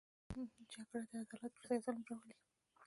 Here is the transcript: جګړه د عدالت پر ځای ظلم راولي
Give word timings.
جګړه 0.73 1.01
د 1.09 1.11
عدالت 1.23 1.51
پر 1.55 1.63
ځای 1.69 1.79
ظلم 1.85 2.03
راولي 2.09 2.37